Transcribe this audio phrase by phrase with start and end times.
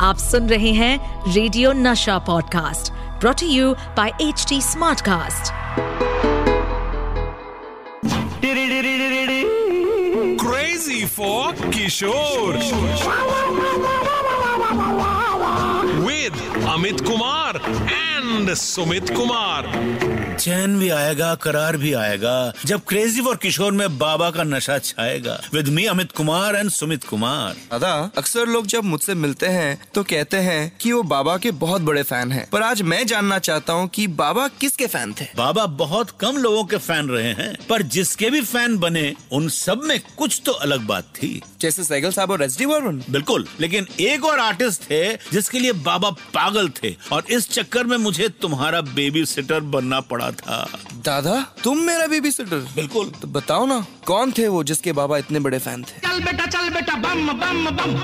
[0.00, 5.52] आप सुन रहे हैं radio Nasha podcast brought you by H T Smartcast
[10.42, 12.58] crazy for Kishore.
[15.88, 16.36] With
[16.68, 17.56] Amit Kumar
[17.90, 24.30] and Sumit Kumar चैन भी आएगा करार भी आएगा जब क्रेजी फॉर किशोर में बाबा
[24.30, 29.14] का नशा छाएगा। With me Amit Kumar and Sumit Kumar दादा अक्सर लोग जब मुझसे
[29.14, 32.82] मिलते हैं तो कहते हैं कि वो बाबा के बहुत बड़े फ़ैन हैं। पर आज
[32.82, 35.24] मैं जानना चाहता हूँ कि बाबा किसके फ़ैन थे?
[35.36, 39.82] बाबा बहुत कम लोगों के फ़ैन रहे हैं पर जिसके भी फ़ैन बने उन सब
[39.84, 44.24] में कुछ तो अलग बात थी। जैसे सैगल साहब और एस डी बिल्कुल लेकिन एक
[44.24, 49.24] और आर्टिस्ट थे जिसके लिए बाबा पागल थे और इस चक्कर में मुझे तुम्हारा बेबी
[49.26, 50.66] सिटर बनना पड़ा था।
[51.04, 55.40] दादा तुम मेरा बेबी सिटर बिल्कुल। तो बताओ ना। कौन थे वो जिसके बाबा इतने
[55.40, 55.98] बड़े फ़ैन थे?
[56.00, 57.98] चल बेटा चल बेटा बम बम बम।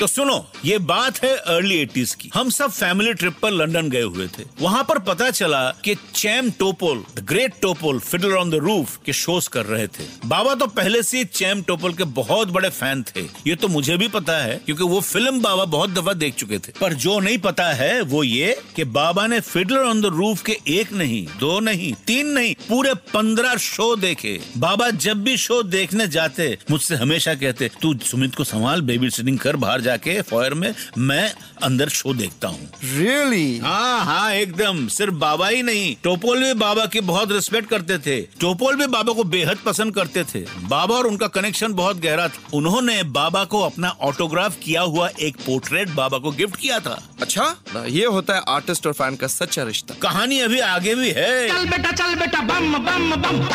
[0.00, 4.02] तो सुनो ये बात है अर्ली एटीज की। हम सब फैमिली ट्रिप पर लंदन गए
[4.02, 8.54] हुए थे। वहाँ पर पता चला कि Chaim Topol the great Topol Fiddler on the
[8.64, 12.68] Roof के शोज़ कर रहे थे। बाबा तो पहले से चैम टोपोल के बहुत बड़े
[12.70, 16.34] फ़ैन थे। ये तो मुझे भी पता है क्योंकि वो फ़िल्म बाबा बहुत दफ़ा देख
[16.34, 20.12] चुके थे। पर जो नहीं पता है वो ये कि बाबा ने फिडलर ऑन द
[20.14, 25.29] रूफ के एक नहीं दो नहीं तीन नहीं पूरे पंद्रह शो देखे। बाबा जब भी
[25.36, 30.20] शो देखने जाते मुझसे हमेशा कहते तू सुमित को संभाल बेबी सिटिंग कर बाहर जाके
[30.22, 35.94] फॉयर में मैं अंदर शो देखता हूँ। रियली हाँ हाँ एकदम। सिर्फ़ बाबा ही नहीं
[36.04, 40.24] टोपोल भी बाबा की बहुत रिस्पेक्ट करते थे। टोपोल भी बाबा को बेहद पसंद करते
[40.24, 45.08] थे। बाबा और उनका कनेक्शन बहुत गहरा था। उन्होंने बाबा को अपना ऑटोग्राफ किया हुआ
[45.20, 49.26] एक पोर्ट्रेट बाबा को गिफ्ट किया था। अच्छा ये होता है आर्टिस्ट और फ़ैन का
[49.26, 53.48] सच्चा रिश्ता। कहानी अभी आगे भी है। चल बेटा चल बेटा बम बम बम।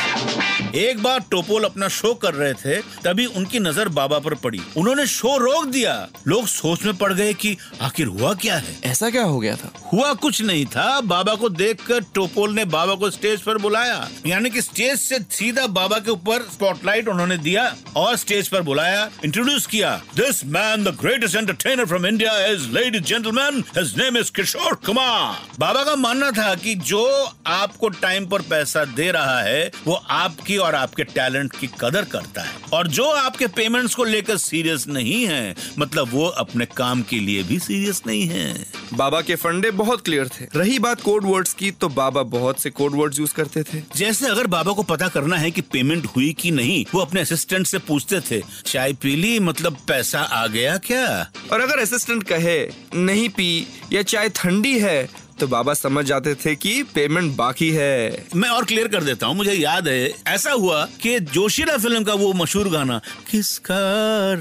[0.75, 5.05] एक बार टोपोल अपना शो कर रहे थे तभी उनकी नज़र बाबा पर पड़ी। उन्होंने
[5.07, 5.93] शो रोक दिया।
[6.27, 8.75] लोग सोच में पड़ गए कि आखिर हुआ क्या है?
[8.85, 9.71] ऐसा क्या हो गया था?
[9.93, 14.49] हुआ कुछ नहीं था। बाबा को देखकर टोपोल ने बाबा को स्टेज पर बुलाया। यानी
[14.49, 19.65] कि स्टेज से सीधा बाबा के ऊपर स्पॉटलाइट उन्होंने दिया और स्टेज पर बुलाया इंट्रोड्यूस
[19.67, 24.73] किया। This man the greatest entertainer from India is ladies gentleman his name is Kishore
[24.85, 27.05] Kumar बाबा का मानना था कि जो
[27.47, 32.41] आपको टाइम पर पैसा दे रहा है वो आपकी और आपके टैलेंट की कदर करता
[32.41, 37.19] है। और जो आपके पेमेंट्स को लेकर सीरियस नहीं है मतलब वो अपने काम के
[37.19, 41.53] लिए भी सीरियस नहीं है। बाबा के फंडे बहुत क्लियर थे। रही बात कोड वर्ड्स
[41.53, 45.07] की तो बाबा बहुत से कोड वर्ड्स यूज़ करते थे। जैसे अगर बाबा को पता
[45.07, 49.15] करना है कि पेमेंट हुई कि नहीं वो अपने असिस्टेंट से पूछते थे चाय पी
[49.15, 49.39] ली?
[49.39, 51.31] मतलब पैसा आ गया क्या?
[51.51, 52.59] और अगर असिस्टेंट कहे
[52.95, 53.44] नहीं पी
[53.93, 55.07] या चाय ठंडी है
[55.39, 59.35] तो बाबा समझ जाते थे कि पेमेंट बाकी है। मैं और क्लियर कर देता हूँ
[59.35, 62.99] मुझे याद है ऐसा हुआ कि जोशीरा फ़िल्म का वो मशहूर गाना
[63.31, 63.79] किसका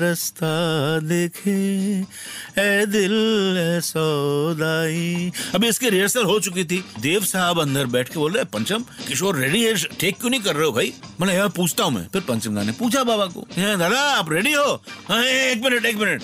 [0.01, 0.53] रास्ता
[1.01, 1.57] देखे
[2.61, 3.15] ए दिल
[3.59, 8.45] ए सौदाई। अभी इसकी रिहर्सल हो चुकी थी। देव साहब अंदर बैठ के बोल रहे
[8.55, 9.75] पंचम किशोर रेडी है?
[10.01, 10.93] टेक क्यों नहीं कर रहे हो भाई?
[11.21, 13.47] मैंने यार पूछता हूँ मैं। फिर पंचम ने पूछा बाबा को?
[13.59, 14.83] दादा आप रेडी हो?
[15.09, 16.23] हाँ, एक मिनट एक मिनट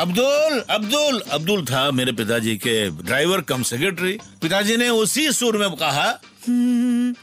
[0.00, 4.12] अब्दुल अब्दुल अब्दुल था मेरे पिताजी के ड्राइवर कम सेक्रेटरी
[4.42, 6.06] पिताजी ने उसी सुर में कहा
[6.48, 7.14] "हम्म,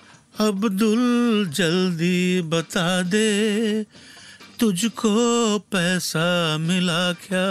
[0.47, 1.01] अब्दुल
[1.53, 3.83] जल्दी बता दे
[4.59, 5.09] तुझको
[5.73, 7.45] पैसा मिला क्या?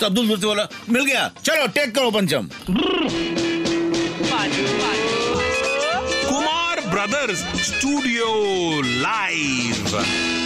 [0.00, 2.48] तो अब्दुल से बोला मिल गया चलो टेक करो Pancham.
[6.28, 8.26] Kumar brothers studio
[9.06, 10.45] Live.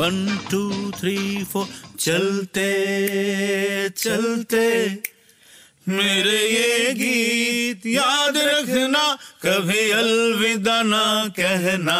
[0.00, 1.66] One two three four
[1.98, 2.68] चलते
[3.88, 4.90] चलते।
[5.88, 11.98] मेरे ये गीत याद रखना, कभी अलविदा ना कहना।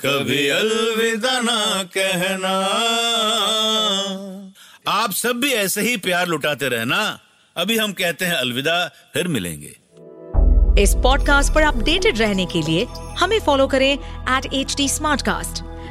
[0.00, 2.54] कभी अलविदा ना कहना।
[4.88, 7.20] आप सब भी ऐसे ही प्यार लुटाते रहना।
[7.56, 9.76] अभी हम कहते हैं अलविदा, फिर मिलेंगे।
[10.82, 12.84] इस पॉडकास्ट पर अपडेटेड रहने के लिए
[13.18, 13.92] हमें फॉलो करें
[14.36, 14.88] एट एच टी